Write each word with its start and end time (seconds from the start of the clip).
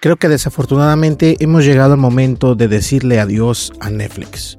Creo 0.00 0.16
que 0.16 0.28
desafortunadamente 0.28 1.36
hemos 1.40 1.64
llegado 1.64 1.94
al 1.94 1.98
momento 1.98 2.54
de 2.54 2.68
decirle 2.68 3.18
adiós 3.18 3.72
a 3.80 3.90
Netflix. 3.90 4.56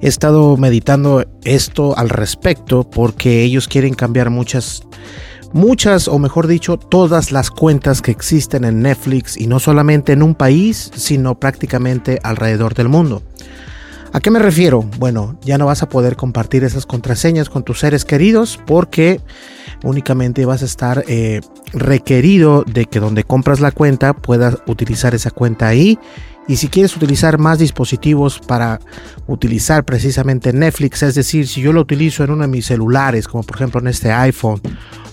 He 0.00 0.08
estado 0.08 0.56
meditando 0.56 1.26
esto 1.44 1.98
al 1.98 2.08
respecto 2.08 2.88
porque 2.88 3.42
ellos 3.42 3.68
quieren 3.68 3.92
cambiar 3.92 4.30
muchas, 4.30 4.82
muchas 5.52 6.08
o 6.08 6.18
mejor 6.18 6.46
dicho, 6.46 6.78
todas 6.78 7.30
las 7.30 7.50
cuentas 7.50 8.00
que 8.00 8.10
existen 8.10 8.64
en 8.64 8.80
Netflix 8.80 9.36
y 9.36 9.48
no 9.48 9.58
solamente 9.58 10.12
en 10.12 10.22
un 10.22 10.34
país, 10.34 10.90
sino 10.94 11.38
prácticamente 11.38 12.18
alrededor 12.22 12.72
del 12.72 12.88
mundo. 12.88 13.22
¿A 14.12 14.18
qué 14.18 14.32
me 14.32 14.40
refiero? 14.40 14.82
Bueno, 14.98 15.38
ya 15.42 15.56
no 15.56 15.66
vas 15.66 15.84
a 15.84 15.88
poder 15.88 16.16
compartir 16.16 16.64
esas 16.64 16.84
contraseñas 16.84 17.48
con 17.48 17.62
tus 17.62 17.78
seres 17.78 18.04
queridos 18.04 18.58
porque 18.66 19.20
únicamente 19.84 20.44
vas 20.46 20.62
a 20.62 20.64
estar 20.64 21.04
eh, 21.06 21.40
requerido 21.72 22.64
de 22.64 22.86
que 22.86 22.98
donde 22.98 23.22
compras 23.22 23.60
la 23.60 23.70
cuenta 23.70 24.14
puedas 24.14 24.58
utilizar 24.66 25.14
esa 25.14 25.30
cuenta 25.30 25.68
ahí. 25.68 25.96
Y 26.48 26.56
si 26.56 26.68
quieres 26.68 26.96
utilizar 26.96 27.38
más 27.38 27.58
dispositivos 27.58 28.40
para 28.40 28.80
utilizar 29.26 29.84
precisamente 29.84 30.52
Netflix, 30.52 31.02
es 31.02 31.14
decir, 31.14 31.46
si 31.46 31.60
yo 31.60 31.72
lo 31.72 31.80
utilizo 31.80 32.24
en 32.24 32.32
uno 32.32 32.42
de 32.42 32.48
mis 32.48 32.66
celulares, 32.66 33.28
como 33.28 33.44
por 33.44 33.56
ejemplo 33.56 33.80
en 33.80 33.86
este 33.86 34.10
iPhone 34.10 34.60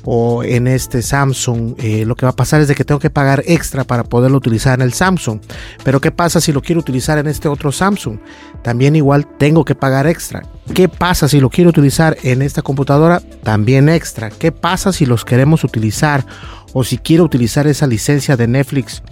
o 0.03 0.41
en 0.43 0.67
este 0.67 1.01
Samsung, 1.01 1.75
eh, 1.77 2.05
lo 2.05 2.15
que 2.15 2.25
va 2.25 2.31
a 2.31 2.35
pasar 2.35 2.61
es 2.61 2.69
de 2.69 2.75
que 2.75 2.85
tengo 2.85 2.99
que 2.99 3.09
pagar 3.09 3.43
extra 3.45 3.83
para 3.83 4.03
poderlo 4.03 4.37
utilizar 4.37 4.73
en 4.79 4.81
el 4.81 4.93
Samsung. 4.93 5.41
Pero 5.83 5.99
¿qué 5.99 6.11
pasa 6.11 6.39
si 6.39 6.53
lo 6.53 6.61
quiero 6.61 6.79
utilizar 6.79 7.17
en 7.17 7.27
este 7.27 7.49
otro 7.49 7.71
Samsung? 7.71 8.17
También 8.63 8.95
igual 8.95 9.27
tengo 9.37 9.65
que 9.65 9.75
pagar 9.75 10.07
extra. 10.07 10.43
¿Qué 10.73 10.87
pasa 10.87 11.27
si 11.27 11.39
lo 11.39 11.49
quiero 11.49 11.69
utilizar 11.69 12.17
en 12.23 12.41
esta 12.41 12.61
computadora? 12.61 13.21
También 13.43 13.89
extra. 13.89 14.29
¿Qué 14.29 14.51
pasa 14.51 14.93
si 14.93 15.05
los 15.05 15.25
queremos 15.25 15.63
utilizar 15.63 16.25
o 16.73 16.83
si 16.83 16.97
quiero 16.97 17.23
utilizar 17.23 17.67
esa 17.67 17.85
licencia 17.85 18.37
de 18.37 18.47
Netflix 18.47 19.03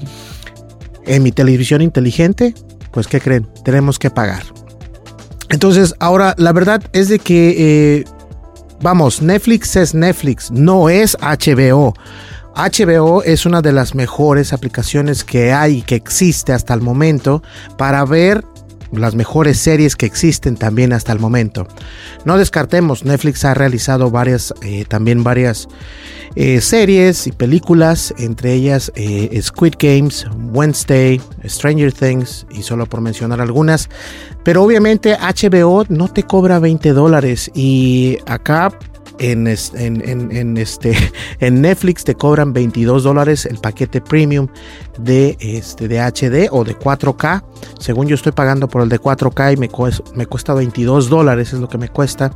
en 1.05 1.23
mi 1.23 1.31
televisión 1.31 1.81
inteligente? 1.81 2.53
Pues 2.91 3.07
¿qué 3.07 3.19
creen? 3.19 3.47
Tenemos 3.63 3.99
que 3.99 4.09
pagar. 4.09 4.43
Entonces, 5.49 5.95
ahora 5.99 6.33
la 6.37 6.53
verdad 6.53 6.81
es 6.93 7.09
de 7.09 7.19
que 7.19 7.55
eh, 7.99 8.05
Vamos, 8.81 9.21
Netflix 9.21 9.75
es 9.77 9.95
Netflix, 9.95 10.51
no 10.51 10.89
es 10.89 11.17
HBO. 11.19 11.93
HBO 12.55 13.23
es 13.23 13.45
una 13.45 13.61
de 13.61 13.71
las 13.71 13.95
mejores 13.95 14.53
aplicaciones 14.53 15.23
que 15.23 15.53
hay, 15.53 15.81
que 15.81 15.95
existe 15.95 16.53
hasta 16.53 16.73
el 16.73 16.81
momento 16.81 17.41
para 17.77 18.05
ver 18.05 18.43
las 18.91 19.15
mejores 19.15 19.57
series 19.57 19.95
que 19.95 20.05
existen 20.05 20.55
también 20.55 20.93
hasta 20.93 21.11
el 21.11 21.19
momento. 21.19 21.67
No 22.25 22.37
descartemos, 22.37 23.03
Netflix 23.03 23.43
ha 23.45 23.53
realizado 23.53 24.11
varias, 24.11 24.53
eh, 24.61 24.85
también 24.87 25.23
varias 25.23 25.67
eh, 26.35 26.61
series 26.61 27.27
y 27.27 27.31
películas, 27.31 28.13
entre 28.17 28.53
ellas 28.53 28.91
Squid 29.41 29.73
Games, 29.79 30.27
Wednesday, 30.55 31.21
Stranger 31.45 31.91
Things 31.91 32.47
y 32.49 32.63
solo 32.63 32.85
por 32.85 33.01
mencionar 33.01 33.41
algunas. 33.41 33.89
Pero 34.43 34.63
obviamente 34.63 35.17
HBO 35.17 35.83
no 35.89 36.07
te 36.07 36.23
cobra 36.23 36.59
20 36.59 36.93
dólares 36.93 37.51
y 37.53 38.17
acá 38.25 38.71
en, 39.19 39.47
este, 39.47 39.85
en 41.39 41.61
Netflix 41.61 42.03
te 42.03 42.15
cobran 42.15 42.53
22 42.53 43.03
dólares 43.03 43.45
el 43.45 43.57
paquete 43.57 44.01
premium 44.01 44.47
de, 44.97 45.37
este, 45.39 45.87
de 45.87 45.99
HD 45.99 46.49
o 46.51 46.63
de 46.63 46.77
4K. 46.77 47.43
Según 47.79 48.07
yo 48.07 48.15
estoy 48.15 48.31
pagando 48.31 48.67
por 48.67 48.81
el 48.81 48.89
de 48.89 48.99
4K 48.99 49.53
y 49.53 49.57
me, 49.57 49.69
me 50.15 50.25
cuesta 50.25 50.53
22 50.53 51.09
dólares, 51.09 51.53
es 51.53 51.59
lo 51.59 51.67
que 51.67 51.77
me 51.77 51.89
cuesta. 51.89 52.31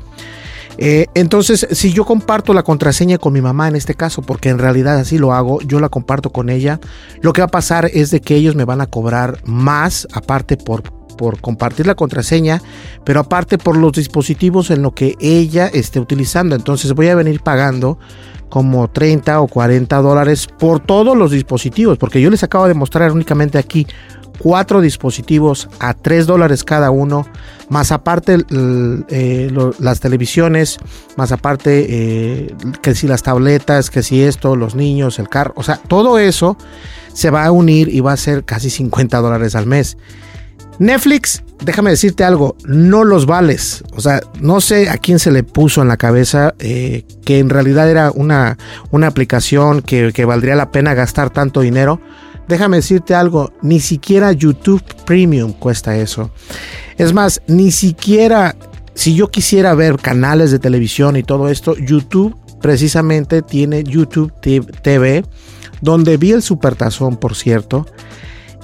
Eh, 0.82 1.08
entonces, 1.14 1.68
si 1.72 1.92
yo 1.92 2.06
comparto 2.06 2.54
la 2.54 2.64
contraseña 2.64 3.18
con 3.18 3.34
mi 3.34 3.42
mamá 3.42 3.68
en 3.68 3.76
este 3.76 3.96
caso, 3.96 4.22
porque 4.22 4.48
en 4.48 4.60
realidad 4.60 4.98
así 4.98 5.18
lo 5.18 5.34
hago, 5.34 5.60
yo 5.62 5.82
la 5.82 5.90
comparto 5.90 6.32
con 6.32 6.50
ella, 6.50 6.80
lo 7.22 7.34
que 7.34 7.42
va 7.42 7.48
a 7.48 7.52
pasar 7.52 7.90
es 7.94 8.12
de 8.12 8.22
que 8.22 8.36
ellos 8.36 8.56
me 8.56 8.64
van 8.64 8.80
a 8.80 8.88
cobrar 8.88 9.40
más, 9.46 10.08
aparte 10.14 10.56
por 10.56 10.98
por 11.18 11.42
compartir 11.42 11.86
la 11.86 11.96
contraseña, 11.96 12.62
pero 13.04 13.20
aparte 13.20 13.58
por 13.58 13.76
los 13.76 13.92
dispositivos 13.92 14.72
en 14.72 14.82
lo 14.82 14.92
que 14.92 15.18
ella 15.20 15.68
esté 15.68 16.00
utilizando. 16.00 16.56
Entonces 16.56 16.94
voy 16.94 17.10
a 17.10 17.16
venir 17.16 17.42
pagando 17.42 18.00
como 18.48 18.90
30 18.90 19.42
o 19.42 19.48
40 19.48 19.98
dólares 19.98 20.48
por 20.48 20.80
todos 20.80 21.18
los 21.18 21.32
dispositivos, 21.32 21.98
porque 21.98 22.22
yo 22.22 22.30
les 22.30 22.44
acabo 22.44 22.70
de 22.70 22.74
mostrar 22.74 23.12
únicamente 23.12 23.58
aquí 23.58 23.86
cuatro 24.40 24.82
dispositivos 24.82 25.70
a 25.80 25.94
3 25.94 26.26
dólares 26.26 26.64
cada 26.64 26.90
uno, 26.90 27.28
más 27.70 27.92
aparte 27.92 28.38
eh, 29.10 29.52
las 29.80 30.00
televisiones, 30.00 30.78
más 31.16 31.32
aparte 31.32 31.86
eh, 31.90 32.56
que 32.82 32.96
si 32.96 33.08
las 33.08 33.22
tabletas, 33.22 33.90
que 33.90 34.02
si 34.02 34.24
esto, 34.24 34.56
los 34.56 34.74
niños, 34.76 35.20
el 35.20 35.30
carro, 35.30 35.54
o 35.56 35.64
sea, 35.64 35.78
todo 35.78 36.18
eso 36.18 36.58
se 37.14 37.30
va 37.30 37.46
a 37.46 37.52
unir 37.52 37.90
y 37.90 38.00
va 38.00 38.14
a 38.14 38.18
ser 38.18 38.46
casi 38.46 38.70
50 38.70 39.20
dólares 39.20 39.56
al 39.56 39.68
mes. 39.68 39.98
Netflix, 40.80 41.44
déjame 41.64 41.90
decirte 41.90 42.24
algo, 42.24 42.56
no 42.66 43.04
los 43.04 43.26
vales. 43.26 43.84
O 43.96 44.02
sea, 44.02 44.22
no 44.40 44.62
sé 44.62 44.90
a 44.90 44.98
quién 44.98 45.20
se 45.20 45.30
le 45.30 45.44
puso 45.44 45.82
en 45.82 45.90
la 45.90 45.98
cabeza 45.98 46.56
eh, 46.60 47.04
que 47.26 47.40
en 47.40 47.50
realidad 47.50 47.90
era 47.90 48.12
una, 48.12 48.58
una 48.90 49.08
aplicación 49.08 49.82
que, 49.82 50.14
que 50.14 50.24
valdría 50.24 50.56
la 50.56 50.72
pena 50.72 50.94
gastar 50.94 51.30
tanto 51.30 51.60
dinero. 51.60 52.00
Déjame 52.50 52.78
decirte 52.78 53.16
algo, 53.16 53.54
ni 53.62 53.80
siquiera 53.80 54.34
YouTube 54.34 54.84
Premium 55.06 55.54
cuesta 55.54 55.96
eso. 55.96 56.32
Es 56.98 57.14
más, 57.14 57.42
ni 57.48 57.72
siquiera 57.72 58.56
si 59.00 59.16
yo 59.16 59.32
quisiera 59.32 59.76
ver 59.76 59.96
canales 59.96 60.52
de 60.52 60.60
televisión 60.60 61.16
y 61.16 61.24
todo 61.24 61.48
esto, 61.48 61.78
YouTube 61.78 62.36
precisamente 62.60 63.42
tiene 63.42 63.84
YouTube 63.84 64.34
TV, 64.42 65.24
donde 65.80 66.18
vi 66.18 66.32
el 66.32 66.42
supertazón, 66.42 67.16
por 67.16 67.34
cierto. 67.34 67.86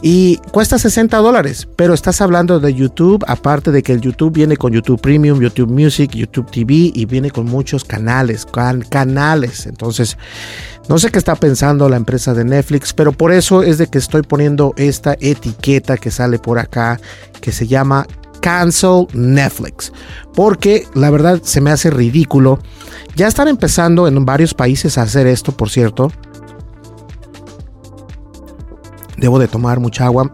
Y 0.01 0.37
cuesta 0.51 0.77
60 0.77 1.17
dólares, 1.17 1.67
pero 1.75 1.93
estás 1.93 2.21
hablando 2.21 2.59
de 2.59 2.73
YouTube, 2.73 3.23
aparte 3.27 3.71
de 3.71 3.81
que 3.81 3.93
el 3.93 4.01
YouTube 4.01 4.33
viene 4.33 4.57
con 4.57 4.73
YouTube 4.73 5.01
Premium, 5.01 5.39
YouTube 5.39 5.71
Music, 5.71 6.11
YouTube 6.11 6.51
TV 6.51 6.91
y 6.93 7.05
viene 7.05 7.31
con 7.31 7.45
muchos 7.45 7.83
canales, 7.83 8.45
canales. 8.89 9.65
Entonces, 9.65 10.17
no 10.89 10.99
sé 10.99 11.09
qué 11.11 11.17
está 11.17 11.35
pensando 11.35 11.89
la 11.89 11.97
empresa 11.97 12.33
de 12.33 12.43
Netflix, 12.43 12.93
pero 12.93 13.13
por 13.13 13.31
eso 13.31 13.63
es 13.63 13.77
de 13.77 13.87
que 13.87 13.97
estoy 13.97 14.21
poniendo 14.21 14.73
esta 14.77 15.15
etiqueta 15.19 15.97
que 15.97 16.11
sale 16.11 16.39
por 16.39 16.59
acá, 16.59 16.99
que 17.41 17.51
se 17.51 17.65
llama 17.65 18.05
Cancel 18.41 19.07
Netflix. 19.13 19.91
Porque 20.35 20.85
la 20.93 21.09
verdad 21.09 21.41
se 21.41 21.61
me 21.61 21.71
hace 21.71 21.89
ridículo. 21.89 22.59
Ya 23.15 23.27
están 23.27 23.47
empezando 23.47 24.07
en 24.07 24.25
varios 24.25 24.53
países 24.53 24.97
a 24.97 25.03
hacer 25.03 25.25
esto, 25.25 25.51
por 25.53 25.69
cierto. 25.69 26.11
Debo 29.17 29.39
de 29.39 29.47
tomar 29.47 29.79
mucha 29.79 30.05
agua. 30.05 30.31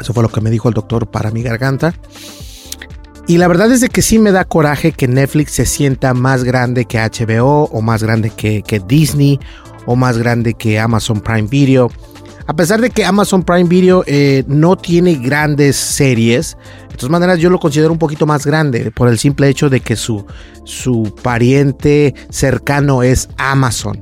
Eso 0.00 0.12
fue 0.12 0.22
lo 0.22 0.28
que 0.28 0.40
me 0.40 0.50
dijo 0.50 0.68
el 0.68 0.74
doctor 0.74 1.06
para 1.06 1.30
mi 1.30 1.42
garganta. 1.42 1.94
Y 3.28 3.38
la 3.38 3.48
verdad 3.48 3.72
es 3.72 3.88
que 3.88 4.02
sí 4.02 4.20
me 4.20 4.30
da 4.30 4.44
coraje 4.44 4.92
que 4.92 5.08
Netflix 5.08 5.52
se 5.52 5.66
sienta 5.66 6.14
más 6.14 6.44
grande 6.44 6.84
que 6.84 6.98
HBO 6.98 7.64
o 7.64 7.82
más 7.82 8.02
grande 8.04 8.30
que, 8.30 8.62
Disney 8.86 9.40
o 9.84 9.96
más 9.96 10.16
grande 10.16 10.54
que 10.54 10.78
Amazon 10.78 11.20
Prime 11.20 11.48
Video. 11.48 11.90
A 12.46 12.54
pesar 12.54 12.80
de 12.80 12.90
que 12.90 13.04
Amazon 13.04 13.42
Prime 13.42 13.68
Video 13.68 14.04
eh, 14.06 14.44
no 14.46 14.76
tiene 14.76 15.16
grandes 15.16 15.74
series, 15.74 16.56
de 16.88 16.96
todas 16.96 17.10
maneras 17.10 17.40
yo 17.40 17.50
lo 17.50 17.58
considero 17.58 17.90
un 17.90 17.98
poquito 17.98 18.26
más 18.26 18.46
grande 18.46 18.92
por 18.92 19.08
el 19.08 19.18
simple 19.18 19.48
hecho 19.48 19.68
de 19.68 19.80
que 19.80 19.96
su, 19.96 20.24
su 20.62 21.12
pariente 21.20 22.14
cercano 22.30 23.02
es 23.02 23.28
Amazon. 23.38 24.00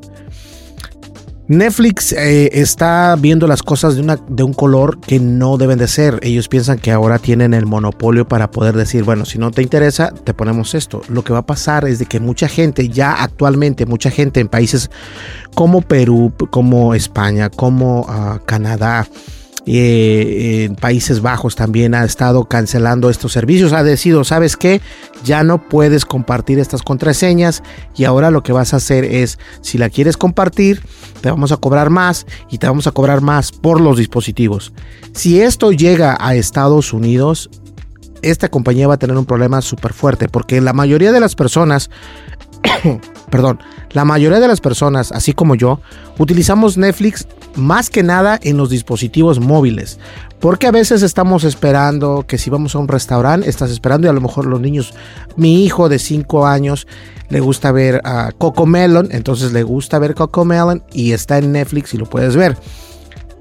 Netflix 1.47 2.13
eh, 2.13 2.49
está 2.55 3.15
viendo 3.17 3.47
las 3.47 3.63
cosas 3.63 3.97
de, 3.97 4.43
un 4.43 4.55
color 4.55 4.99
que 5.01 5.21
no 5.21 5.59
deben 5.59 5.79
de 5.79 5.89
ser. 5.89 6.19
Ellos 6.23 6.49
piensan 6.49 6.79
que 6.79 6.91
ahora 6.91 7.19
tienen 7.19 7.53
el 7.53 7.67
monopolio 7.67 8.27
para 8.27 8.51
poder 8.51 8.75
decir, 8.75 9.05
bueno, 9.05 9.27
si 9.27 9.39
no 9.39 9.51
te 9.51 9.61
interesa, 9.61 10.11
te 10.11 10.33
ponemos 10.33 10.75
esto. 10.75 11.03
Lo 11.09 11.23
que 11.23 11.35
va 11.35 11.41
a 11.41 11.47
pasar 11.47 11.87
es 11.87 11.99
de 11.99 12.07
que 12.07 12.19
mucha 12.19 12.49
gente, 12.49 12.89
ya 12.89 13.23
actualmente, 13.23 13.85
mucha 13.85 14.11
gente 14.11 14.41
en 14.41 14.49
países 14.49 14.91
como 15.55 15.83
Perú, 15.83 16.33
como 16.51 16.95
España, 16.95 17.51
como 17.51 18.07
ah, 18.09 18.41
Canadá, 18.47 19.07
eh, 19.67 20.65
en 20.65 20.77
Países 20.77 21.23
Bajos 21.23 21.57
también 21.57 21.95
ha 21.95 22.05
estado 22.05 22.45
cancelando 22.47 23.09
estos 23.11 23.33
servicios. 23.33 23.73
Ha 23.73 23.83
decidido, 23.83 24.25
¿sabes 24.25 24.57
qué? 24.57 24.81
Ya 25.25 25.43
no 25.43 25.69
puedes 25.69 26.05
compartir 26.05 26.59
estas 26.59 26.83
contraseñas 26.83 27.63
y 27.97 28.05
ahora 28.05 28.31
lo 28.31 28.43
que 28.43 28.53
vas 28.53 28.75
a 28.75 28.77
hacer 28.77 29.05
es, 29.05 29.39
si 29.63 29.79
la 29.79 29.89
quieres 29.89 30.17
compartir, 30.17 30.83
te 31.21 31.31
vamos 31.31 31.53
a 31.53 31.57
cobrar 31.57 31.91
más 31.91 32.27
y 32.51 32.59
te 32.59 32.67
vamos 32.67 32.87
a 32.87 32.93
cobrar 32.93 33.21
más 33.21 33.53
por 33.53 33.81
los 33.81 33.99
dispositivos. 33.99 34.73
Si 35.13 35.41
esto 35.41 35.73
llega 35.73 36.17
a 36.21 36.35
Estados 36.35 36.93
Unidos, 36.93 37.51
esta 38.23 38.49
compañía 38.49 38.89
va 38.89 38.95
a 38.95 38.99
tener 38.99 39.17
un 39.17 39.27
problema 39.27 39.61
súper 39.61 39.93
fuerte 39.93 40.29
porque 40.29 40.61
la 40.61 40.73
mayoría 40.73 41.13
de 41.13 41.21
las 41.21 41.35
personas 41.35 41.91
perdón, 43.31 43.61
la 43.91 44.05
mayoría 44.05 44.41
de 44.41 44.49
las 44.49 44.61
personas, 44.61 45.13
así 45.13 45.33
como 45.33 45.55
yo, 45.55 45.81
utilizamos 46.19 46.77
Netflix 46.77 47.27
más 47.57 47.91
que 47.91 48.03
nada 48.03 48.39
en 48.43 48.57
los 48.57 48.71
dispositivos 48.71 49.41
móviles. 49.41 49.99
Porque 50.41 50.67
a 50.67 50.73
veces 50.73 51.03
estamos 51.03 51.45
esperando 51.45 52.25
que 52.27 52.37
si 52.37 52.51
vamos 52.51 52.75
a 52.75 52.79
un 52.79 52.89
restaurante, 52.89 53.49
estás 53.49 53.71
esperando 53.71 54.07
y 54.07 54.11
a 54.11 54.13
lo 54.13 54.21
mejor 54.21 54.47
los 54.47 54.61
niños, 54.61 54.93
mi 55.37 55.65
hijo 55.65 55.89
de 55.89 55.99
5 55.99 56.47
años 56.47 56.87
le 57.31 57.41
gusta 57.41 57.73
ver 57.73 58.01
a 58.05 58.31
Coco 58.37 58.67
Melon, 58.67 59.09
entonces 59.11 59.53
le 59.53 59.63
gusta 59.63 59.99
ver 59.99 60.15
Coco 60.15 60.45
Melon 60.45 60.83
y 60.93 61.13
está 61.13 61.39
en 61.39 61.53
Netflix 61.53 61.95
y 61.95 61.99
lo 61.99 62.07
puedes 62.07 62.37
ver. 62.37 62.59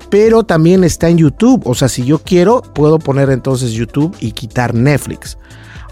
Pero 0.10 0.44
también 0.44 0.84
está 0.84 1.10
en 1.10 1.18
YouTube, 1.18 1.64
o 1.66 1.74
sea, 1.74 1.90
si 1.90 2.06
yo 2.06 2.20
quiero, 2.20 2.62
puedo 2.62 3.00
poner 3.00 3.32
entonces 3.32 3.72
YouTube 3.72 4.16
y 4.20 4.32
quitar 4.32 4.74
Netflix. 4.74 5.38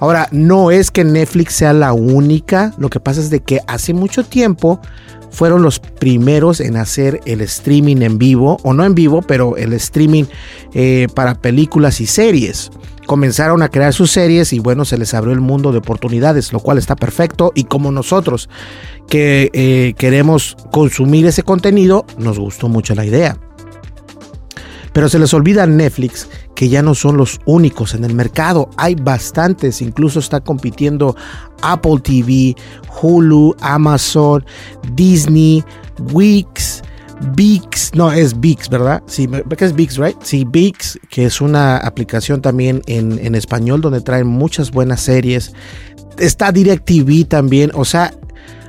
Ahora, 0.01 0.27
no 0.31 0.71
es 0.71 0.89
que 0.89 1.03
Netflix 1.03 1.53
sea 1.53 1.73
la 1.73 1.93
única, 1.93 2.73
lo 2.79 2.89
que 2.89 2.99
pasa 2.99 3.21
es 3.21 3.29
de 3.29 3.41
que 3.41 3.59
hace 3.67 3.93
mucho 3.93 4.23
tiempo 4.23 4.81
fueron 5.29 5.61
los 5.61 5.79
primeros 5.79 6.59
en 6.59 6.75
hacer 6.75 7.21
el 7.25 7.39
streaming 7.41 7.97
en 7.97 8.17
vivo, 8.17 8.57
o 8.63 8.73
no 8.73 8.83
en 8.83 8.95
vivo, 8.95 9.21
pero 9.21 9.57
el 9.57 9.73
streaming 9.73 10.23
eh, 10.73 11.07
para 11.13 11.35
películas 11.35 12.01
y 12.01 12.07
series. 12.07 12.71
Comenzaron 13.05 13.61
a 13.61 13.69
crear 13.69 13.93
sus 13.93 14.09
series 14.09 14.53
y 14.53 14.59
bueno, 14.59 14.85
se 14.85 14.97
les 14.97 15.13
abrió 15.13 15.33
el 15.33 15.39
mundo 15.39 15.71
de 15.71 15.77
oportunidades, 15.77 16.51
lo 16.51 16.61
cual 16.61 16.79
está 16.79 16.95
perfecto. 16.95 17.51
Y 17.53 17.65
como 17.65 17.91
nosotros 17.91 18.49
que 19.07 19.51
eh, 19.53 19.93
queremos 19.99 20.57
consumir 20.71 21.27
ese 21.27 21.43
contenido, 21.43 22.07
nos 22.17 22.39
gustó 22.39 22.69
mucho 22.69 22.95
la 22.95 23.05
idea. 23.05 23.37
Pero 24.93 25.09
se 25.09 25.19
les 25.19 25.31
olvida 25.35 25.67
Netflix 25.67 26.27
que 26.61 26.69
ya 26.69 26.83
no 26.83 26.93
son 26.93 27.17
los 27.17 27.39
únicos 27.45 27.95
en 27.95 28.03
el 28.03 28.13
mercado. 28.13 28.69
Hay 28.77 28.93
bastantes, 28.93 29.81
incluso 29.81 30.19
está 30.19 30.41
compitiendo 30.41 31.15
Apple 31.63 31.99
TV, 32.03 32.55
Hulu, 33.01 33.55
Amazon, 33.61 34.45
Disney, 34.93 35.63
Wix. 36.13 36.83
Vix, 37.35 37.89
no 37.95 38.11
es 38.11 38.39
Vix, 38.39 38.69
¿verdad? 38.69 39.01
Sí, 39.07 39.27
que 39.27 39.65
es 39.65 39.73
Vix, 39.73 39.97
right? 39.97 40.15
Sí, 40.21 40.45
Vix, 40.47 40.99
que 41.09 41.25
es 41.25 41.41
una 41.41 41.77
aplicación 41.77 42.43
también 42.43 42.83
en, 42.85 43.17
en 43.17 43.33
español 43.33 43.81
donde 43.81 44.01
traen 44.01 44.27
muchas 44.27 44.69
buenas 44.69 45.01
series. 45.01 45.53
Está 46.19 46.51
DirecTV 46.51 47.27
también, 47.27 47.71
o 47.73 47.85
sea, 47.85 48.13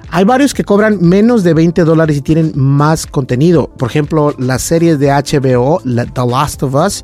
hay 0.08 0.24
varios 0.24 0.54
que 0.54 0.64
cobran 0.64 0.98
menos 1.02 1.44
de 1.44 1.52
20 1.52 1.84
dólares 1.84 2.16
y 2.16 2.22
tienen 2.22 2.52
más 2.54 3.06
contenido. 3.06 3.68
Por 3.76 3.90
ejemplo, 3.90 4.34
las 4.38 4.62
series 4.62 4.98
de 4.98 5.08
HBO, 5.08 5.82
The 5.84 6.26
Last 6.26 6.62
of 6.62 6.74
Us. 6.74 7.02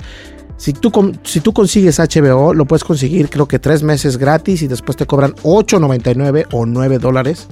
Si 0.58 0.72
tú, 0.72 0.90
si 1.22 1.40
tú 1.40 1.52
consigues 1.52 2.00
HBO, 2.00 2.52
lo 2.52 2.66
puedes 2.66 2.82
conseguir 2.82 3.30
creo 3.30 3.46
que 3.46 3.60
tres 3.60 3.84
meses 3.84 4.18
gratis 4.18 4.60
y 4.62 4.66
después 4.66 4.96
te 4.96 5.06
cobran 5.06 5.34
8.99 5.36 6.46
o 6.50 6.66
9 6.66 6.98
dólares. 6.98 7.46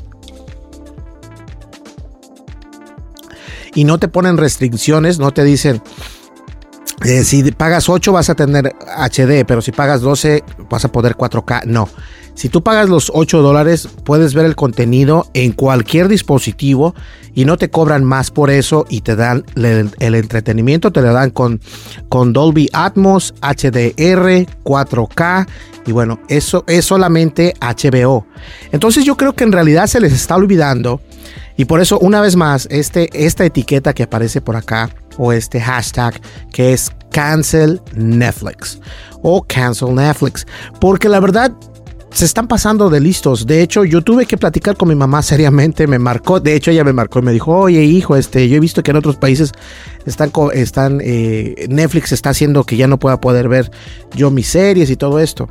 Y 3.74 3.84
no 3.84 3.98
te 3.98 4.08
ponen 4.08 4.36
restricciones, 4.36 5.18
no 5.20 5.32
te 5.32 5.44
dicen, 5.44 5.82
eh, 7.04 7.24
si 7.24 7.42
pagas 7.52 7.88
8 7.88 8.12
vas 8.12 8.30
a 8.30 8.34
tener 8.34 8.74
HD, 8.96 9.44
pero 9.46 9.60
si 9.60 9.72
pagas 9.72 10.00
12 10.00 10.44
vas 10.70 10.84
a 10.84 10.92
poder 10.92 11.16
4K. 11.16 11.64
No. 11.64 11.88
Si 12.34 12.50
tú 12.50 12.62
pagas 12.62 12.90
los 12.90 13.10
8 13.14 13.40
dólares, 13.40 13.88
puedes 14.04 14.34
ver 14.34 14.44
el 14.44 14.56
contenido 14.56 15.26
en 15.32 15.52
cualquier 15.52 16.08
dispositivo 16.08 16.94
y 17.34 17.46
no 17.46 17.56
te 17.56 17.70
cobran 17.70 18.04
más 18.04 18.30
por 18.30 18.50
eso 18.50 18.84
y 18.90 19.00
te 19.00 19.16
dan 19.16 19.44
el, 19.54 20.14
entretenimiento, 20.14 20.92
te 20.92 21.00
lo 21.00 21.14
dan 21.14 21.30
con, 21.30 21.60
con 22.10 22.34
Dolby 22.34 22.68
Atmos, 22.74 23.34
HDR, 23.40 24.46
4K 24.64 25.46
y 25.86 25.92
bueno, 25.92 26.20
eso 26.28 26.64
es 26.66 26.84
solamente 26.84 27.54
HBO. 27.60 28.26
Entonces 28.70 29.04
yo 29.04 29.16
creo 29.16 29.34
que 29.34 29.44
en 29.44 29.52
realidad 29.52 29.86
se 29.86 30.00
les 30.00 30.12
está 30.12 30.36
olvidando 30.36 31.00
y 31.56 31.64
por 31.64 31.80
eso 31.80 31.98
una 31.98 32.20
vez 32.20 32.36
más 32.36 32.68
este, 32.70 33.08
esta 33.12 33.46
etiqueta 33.46 33.94
que 33.94 34.02
aparece 34.02 34.42
por 34.42 34.56
acá 34.56 34.90
o 35.18 35.32
este 35.32 35.60
hashtag 35.60 36.20
que 36.52 36.72
es 36.72 36.90
cancel 37.10 37.80
Netflix 37.94 38.80
o 39.22 39.42
cancel 39.42 39.94
Netflix 39.94 40.46
porque 40.80 41.08
la 41.08 41.20
verdad 41.20 41.52
se 42.16 42.24
están 42.24 42.48
pasando 42.48 42.88
de 42.88 42.98
listos. 42.98 43.46
De 43.46 43.60
hecho, 43.60 43.84
yo 43.84 44.00
tuve 44.00 44.24
que 44.24 44.38
platicar 44.38 44.74
con 44.74 44.88
mi 44.88 44.94
mamá 44.94 45.22
seriamente, 45.22 45.86
me 45.86 45.98
marcó, 45.98 46.40
de 46.40 46.54
hecho 46.54 46.70
ella 46.70 46.82
me 46.82 46.94
marcó 46.94 47.18
y 47.18 47.22
me 47.22 47.32
dijo, 47.32 47.54
oye 47.54 47.84
hijo, 47.84 48.16
este, 48.16 48.48
yo 48.48 48.56
he 48.56 48.60
visto 48.60 48.82
que 48.82 48.90
en 48.90 48.96
otros 48.96 49.16
países 49.16 49.52
están, 50.06 50.32
están 50.54 51.02
eh, 51.04 51.66
Netflix 51.68 52.12
está 52.12 52.30
haciendo 52.30 52.64
que 52.64 52.78
ya 52.78 52.86
no 52.86 52.98
pueda 52.98 53.20
poder 53.20 53.50
ver 53.50 53.70
yo 54.14 54.30
mis 54.30 54.46
series 54.48 54.88
y 54.88 54.96
todo 54.96 55.20
esto. 55.20 55.50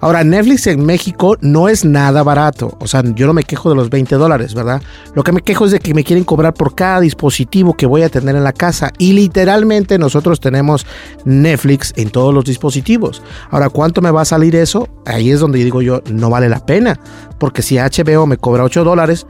Ahora, 0.00 0.24
Netflix 0.24 0.66
en 0.66 0.84
México 0.84 1.36
no 1.40 1.68
es 1.68 1.84
nada 1.84 2.22
barato. 2.22 2.76
O 2.80 2.86
sea, 2.86 3.02
yo 3.14 3.26
no 3.26 3.34
me 3.34 3.42
quejo 3.42 3.68
de 3.68 3.76
los 3.76 3.90
20 3.90 4.14
dólares, 4.16 4.54
¿verdad? 4.54 4.82
Lo 5.14 5.22
que 5.22 5.32
me 5.32 5.42
quejo 5.42 5.66
es 5.66 5.72
de 5.72 5.80
que 5.80 5.92
me 5.92 6.04
quieren 6.04 6.24
cobrar 6.24 6.54
por 6.54 6.74
cada 6.74 7.00
dispositivo 7.00 7.74
que 7.74 7.86
voy 7.86 8.02
a 8.02 8.08
tener 8.08 8.34
en 8.34 8.44
la 8.44 8.52
casa. 8.52 8.92
Y 8.98 9.12
literalmente 9.12 9.98
nosotros 9.98 10.40
tenemos 10.40 10.86
Netflix 11.24 11.92
en 11.96 12.10
todos 12.10 12.32
los 12.32 12.44
dispositivos. 12.44 13.22
Ahora, 13.50 13.68
¿cuánto 13.68 14.00
me 14.00 14.10
va 14.10 14.22
a 14.22 14.24
salir 14.24 14.56
eso? 14.56 14.88
Ahí 15.04 15.30
es 15.30 15.40
donde 15.40 15.62
digo 15.62 15.82
yo, 15.82 16.02
no 16.10 16.30
vale 16.30 16.48
la 16.48 16.64
pena. 16.64 16.98
Porque 17.38 17.62
si 17.62 17.76
HBO 17.76 18.26
me 18.26 18.38
cobra 18.38 18.64
8 18.64 18.84
dólares, 18.84 19.26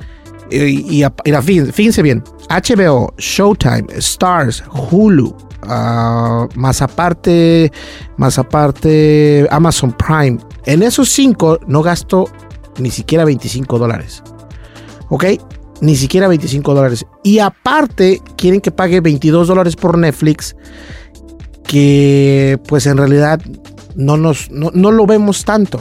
y, 0.53 1.05
fíjense 1.73 2.03
bien, 2.03 2.25
HBO, 2.49 3.15
Showtime, 3.19 3.87
Stars, 3.97 4.65
Hulu, 4.69 5.37
ah, 5.63 6.47
más 6.55 6.83
aparte, 6.83 7.73
más 8.17 8.39
aparte 8.39 9.47
Amazon 9.51 9.93
Prime. 9.93 10.39
En 10.67 10.83
esos 10.83 11.09
cinco 11.09 11.59
no 11.67 11.83
gasto 11.83 12.27
ni 12.79 12.91
siquiera 12.91 13.25
25 13.25 13.79
dólares. 13.79 14.23
¿Ok? 15.09 15.25
Ni 15.81 15.97
siquiera 15.97 16.29
25 16.29 16.75
dólares. 16.75 17.07
Y 17.23 17.39
aparte 17.39 18.21
quieren 18.37 18.61
que 18.61 18.71
pague 18.71 19.01
22 19.01 19.49
dólares 19.49 19.77
por 19.77 19.99
Netflix. 19.99 20.57
Que 21.65 22.59
pues 22.67 22.87
en 22.87 22.97
realidad 22.97 23.41
no, 23.95 24.17
nos, 24.17 24.51
no, 24.51 24.71
no 24.73 24.91
lo 24.91 25.07
vemos 25.07 25.45
tanto. 25.45 25.81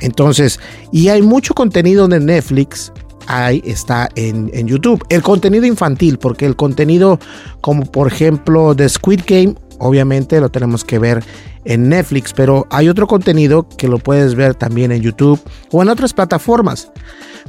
Entonces, 0.00 0.60
y 0.92 1.08
hay 1.08 1.22
mucho 1.22 1.54
contenido 1.54 2.06
de 2.08 2.20
Netflix 2.20 2.92
ahí 3.26 3.62
está 3.64 4.08
en, 4.14 4.50
YouTube. 4.66 5.04
El 5.08 5.22
contenido 5.22 5.66
infantil, 5.66 6.18
porque 6.18 6.46
el 6.46 6.56
contenido 6.56 7.18
como 7.60 7.84
por 7.84 8.08
ejemplo 8.08 8.74
de 8.74 8.88
Squid 8.88 9.20
Game, 9.26 9.54
obviamente 9.78 10.40
lo 10.40 10.48
tenemos 10.48 10.84
que 10.84 10.98
ver 10.98 11.24
en 11.64 11.88
Netflix, 11.88 12.32
pero 12.32 12.66
hay 12.70 12.88
otro 12.88 13.06
contenido 13.06 13.68
que 13.76 13.88
lo 13.88 13.98
puedes 13.98 14.34
ver 14.34 14.54
también 14.54 14.92
en 14.92 15.02
YouTube 15.02 15.40
o 15.72 15.82
en 15.82 15.88
otras 15.88 16.12
plataformas. 16.12 16.90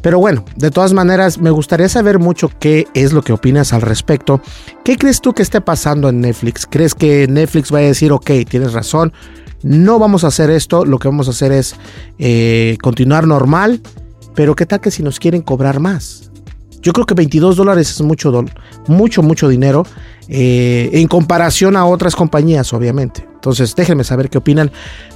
Pero 0.02 0.20
bueno, 0.20 0.46
de 0.56 0.72
todas 0.72 0.94
maneras, 0.94 1.40
me 1.40 1.50
gustaría 1.50 1.90
saber 1.90 2.20
mucho 2.20 2.52
qué 2.60 2.88
es 2.94 3.14
lo 3.14 3.22
que 3.22 3.34
opinas 3.34 3.74
al 3.74 3.82
respecto. 3.82 4.42
¿Qué 4.84 4.98
crees 4.98 5.22
tú 5.22 5.34
que 5.34 5.42
esté 5.42 5.62
pasando 5.62 6.10
en 6.10 6.22
Netflix? 6.22 6.66
¿Crees 6.70 6.94
que 6.94 7.28
Netflix 7.28 7.74
va 7.74 7.80
a 7.80 7.82
decir, 7.82 8.12
ok, 8.12 8.32
tienes 8.48 8.74
razón, 8.74 9.14
no 9.64 10.00
vamos 10.00 10.24
a 10.24 10.28
hacer 10.28 10.50
esto, 10.50 10.86
lo 10.86 11.00
que 11.00 11.08
vamos 11.08 11.28
a 11.28 11.32
hacer 11.32 11.52
es 11.52 11.76
eh, 12.20 12.78
continuar 12.82 13.28
normal? 13.28 13.82
Pero 14.38 14.56
¿qué 14.56 14.68
tal 14.68 14.80
que 14.80 14.92
si 14.92 15.02
nos 15.02 15.20
quieren 15.20 15.42
cobrar 15.42 15.80
más? 15.80 16.30
Yo 16.84 16.94
creo 16.94 17.08
que 17.08 17.16
22 17.16 17.56
dólares 17.58 17.90
es 17.90 18.02
mucho, 18.02 18.46
mucho, 18.88 19.24
mucho 19.24 19.50
dinero 19.50 19.84
eh, 20.28 20.92
en 20.94 21.08
comparación 21.08 21.76
a 21.76 21.86
otras 21.86 22.16
compañías, 22.16 22.72
obviamente. 22.72 23.28
Entonces, 23.34 23.76
déjenme 23.76 24.04
saber 24.04 24.30
qué 24.30 24.38
opinan. 24.38 24.72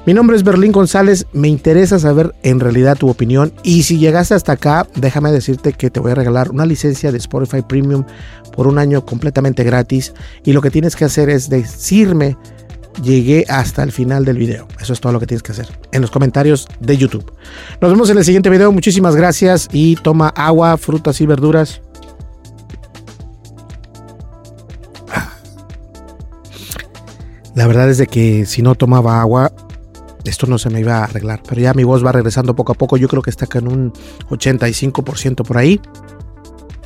Mi 0.08 0.16
nombre 0.16 0.36
es 0.36 0.44
Berlín 0.44 0.72
González. 0.72 1.28
Me 1.34 1.50
interesa 1.50 2.00
saber 2.00 2.34
en 2.42 2.60
realidad 2.60 2.98
tu 2.98 3.10
opinión. 3.10 3.54
Y 3.62 3.84
si 3.84 4.00
llegaste 4.00 4.34
hasta 4.34 4.54
acá, 4.54 4.88
déjame 4.96 5.32
decirte 5.32 5.74
que 5.74 5.92
te 5.92 6.00
voy 6.00 6.14
a 6.14 6.16
regalar 6.16 6.50
una 6.50 6.66
licencia 6.66 7.12
de 7.12 7.20
Spotify 7.20 7.62
Premium 7.62 8.06
por 8.56 8.66
un 8.66 8.80
año 8.80 9.06
completamente 9.06 9.64
gratis. 9.64 10.16
Y 10.44 10.54
lo 10.54 10.64
que 10.64 10.72
tienes 10.72 10.96
que 10.96 11.06
hacer 11.06 11.30
es 11.30 11.48
decirme 11.48 12.38
llegué 13.04 13.46
hasta 13.48 13.84
el 13.84 13.92
final 13.92 14.26
del 14.26 14.38
video. 14.38 14.68
Eso 14.80 14.94
es 14.94 15.00
todo 15.00 15.12
lo 15.12 15.20
que 15.20 15.28
tienes 15.28 15.44
que 15.44 15.52
hacer 15.52 15.68
en 15.92 16.02
los 16.02 16.12
comentarios 16.12 16.68
de 16.80 16.98
YouTube. 16.98 17.32
Nos 17.80 17.92
vemos 17.92 18.10
en 18.10 18.18
el 18.18 18.26
siguiente 18.26 18.50
video. 18.50 18.72
Muchísimas 18.72 19.16
gracias 19.16 19.68
y 19.72 19.96
toma 19.96 20.30
agua, 20.30 20.78
frutas 20.78 21.22
y 21.22 21.26
verduras. 21.26 21.82
La 27.56 27.68
verdad 27.68 27.90
es 27.90 27.98
de 27.98 28.08
que 28.08 28.46
si 28.46 28.62
no 28.62 28.76
tomaba 28.76 29.22
agua, 29.22 29.52
esto 30.24 30.48
no 30.48 30.58
se 30.58 30.70
me 30.70 30.80
iba 30.80 31.00
a 31.00 31.04
arreglar. 31.04 31.42
Pero 31.48 31.62
ya 31.62 31.74
mi 31.74 31.84
voz 31.84 32.06
va 32.06 32.12
regresando 32.12 32.56
poco 32.56 32.72
a 32.72 32.76
poco. 32.76 32.98
Yo 32.98 33.08
creo 33.08 33.22
que 33.22 33.30
está 33.30 33.48
en 33.58 33.68
un 33.68 33.94
85% 34.30 35.46
por 35.46 35.58
ahí. 35.58 35.82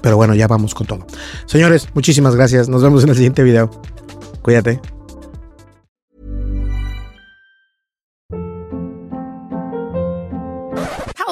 Pero 0.02 0.18
bueno, 0.18 0.36
ya 0.36 0.48
vamos 0.48 0.74
con 0.74 0.88
todo. 0.88 1.06
Señores, 1.46 1.88
muchísimas 1.94 2.36
gracias. 2.36 2.70
Nos 2.70 2.84
vemos 2.84 3.04
en 3.04 3.10
el 3.10 3.16
siguiente 3.16 3.44
video. 3.44 3.70
Cuídate. 4.42 4.95